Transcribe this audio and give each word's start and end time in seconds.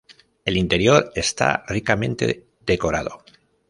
El 0.45 0.57
interior 0.57 1.11
está 1.13 1.63
ricamente 1.67 2.47
decorado. 2.65 3.23